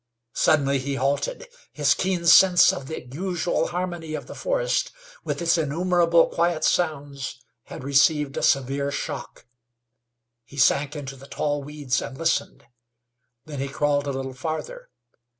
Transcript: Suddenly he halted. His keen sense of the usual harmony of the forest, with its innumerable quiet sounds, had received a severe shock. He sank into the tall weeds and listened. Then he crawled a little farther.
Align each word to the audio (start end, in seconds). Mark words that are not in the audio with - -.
Suddenly 0.33 0.79
he 0.79 0.95
halted. 0.95 1.47
His 1.71 1.93
keen 1.93 2.25
sense 2.25 2.73
of 2.73 2.87
the 2.87 3.05
usual 3.11 3.67
harmony 3.67 4.15
of 4.15 4.25
the 4.25 4.33
forest, 4.33 4.91
with 5.23 5.43
its 5.43 5.59
innumerable 5.59 6.25
quiet 6.27 6.63
sounds, 6.63 7.39
had 7.65 7.83
received 7.83 8.35
a 8.35 8.41
severe 8.41 8.89
shock. 8.89 9.45
He 10.43 10.57
sank 10.57 10.95
into 10.95 11.15
the 11.15 11.27
tall 11.27 11.61
weeds 11.61 12.01
and 12.01 12.17
listened. 12.17 12.65
Then 13.45 13.59
he 13.59 13.67
crawled 13.69 14.07
a 14.07 14.11
little 14.11 14.33
farther. 14.33 14.89